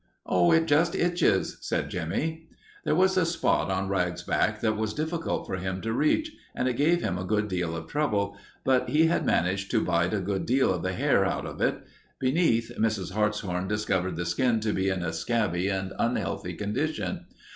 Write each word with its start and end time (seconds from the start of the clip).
"Oh, 0.25 0.51
it 0.51 0.65
just 0.65 0.95
itches," 0.95 1.57
said 1.61 1.91
Jimmie. 1.91 2.49
There 2.85 2.95
was 2.95 3.17
a 3.17 3.23
spot 3.23 3.69
on 3.69 3.87
Rags's 3.87 4.23
back 4.25 4.59
that 4.61 4.75
was 4.75 4.95
difficult 4.95 5.45
for 5.45 5.57
him 5.57 5.79
to 5.81 5.93
reach, 5.93 6.31
and 6.55 6.67
it 6.67 6.73
gave 6.75 7.03
him 7.03 7.19
a 7.19 7.23
good 7.23 7.47
deal 7.47 7.75
of 7.75 7.85
trouble, 7.87 8.35
but 8.63 8.89
he 8.89 9.05
had 9.05 9.27
managed 9.27 9.69
to 9.69 9.85
bite 9.85 10.15
a 10.15 10.19
good 10.19 10.47
deal 10.47 10.73
of 10.73 10.81
the 10.81 10.93
hair 10.93 11.23
out 11.23 11.45
of 11.45 11.61
it. 11.61 11.83
Beneath, 12.19 12.71
Mrs. 12.79 13.11
Hartshorn 13.11 13.67
discovered 13.67 14.15
the 14.15 14.25
skin 14.25 14.59
to 14.61 14.73
be 14.73 14.89
in 14.89 15.03
a 15.03 15.13
scabby 15.13 15.67
and 15.67 15.93
unhealthy 15.99 16.55
condition. 16.55 17.27